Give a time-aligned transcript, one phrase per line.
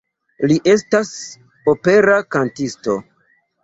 [0.51, 1.13] Li estas
[1.77, 3.03] opera kantisto.